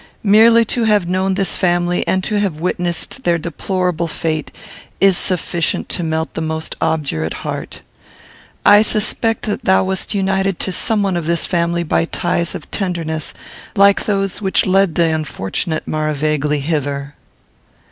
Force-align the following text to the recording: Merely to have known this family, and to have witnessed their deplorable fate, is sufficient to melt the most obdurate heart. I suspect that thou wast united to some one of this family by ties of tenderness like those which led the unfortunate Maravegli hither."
Merely 0.23 0.65
to 0.65 0.85
have 0.85 1.07
known 1.07 1.35
this 1.35 1.55
family, 1.55 2.03
and 2.07 2.23
to 2.23 2.39
have 2.39 2.59
witnessed 2.59 3.23
their 3.23 3.37
deplorable 3.37 4.07
fate, 4.07 4.49
is 4.99 5.15
sufficient 5.15 5.89
to 5.89 6.01
melt 6.01 6.33
the 6.33 6.41
most 6.41 6.75
obdurate 6.81 7.33
heart. 7.45 7.83
I 8.65 8.81
suspect 8.81 9.43
that 9.45 9.63
thou 9.65 9.83
wast 9.83 10.15
united 10.15 10.57
to 10.61 10.71
some 10.71 11.03
one 11.03 11.15
of 11.15 11.27
this 11.27 11.45
family 11.45 11.83
by 11.83 12.05
ties 12.05 12.55
of 12.55 12.71
tenderness 12.71 13.35
like 13.75 14.05
those 14.05 14.41
which 14.41 14.65
led 14.65 14.95
the 14.95 15.13
unfortunate 15.13 15.87
Maravegli 15.87 16.61
hither." 16.61 17.13